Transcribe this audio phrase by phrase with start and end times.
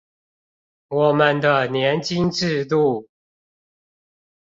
[0.87, 3.07] 我們的年金制度